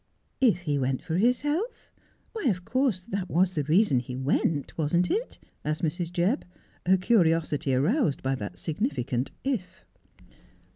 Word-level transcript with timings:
'If 0.51 0.61
he 0.61 0.79
went 0.79 1.03
for 1.03 1.17
his 1.17 1.41
health— 1.41 1.91
why, 2.33 2.45
of 2.45 2.65
course 2.65 3.03
that 3.03 3.29
was 3.29 3.53
the 3.53 3.61
reason 3.65 3.99
he 3.99 4.15
went, 4.15 4.75
wasn't 4.75 5.11
it?' 5.11 5.37
asked 5.63 5.83
Mrs. 5.83 6.11
Jebb, 6.11 6.41
her 6.87 6.97
curiosity 6.97 7.75
aroused 7.75 8.23
by 8.23 8.33
that 8.33 8.57
significant' 8.57 9.29
if.' 9.59 9.85